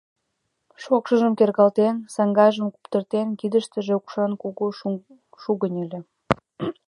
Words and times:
Шокшыжым 0.83 1.33
кергалтен, 1.39 1.95
саҥгажым 2.13 2.67
куптыртен, 2.73 3.27
кидыштыже 3.39 3.93
укшан 3.99 4.31
кугу 4.41 4.65
шугынь 5.41 5.77
ыле. 5.83 5.99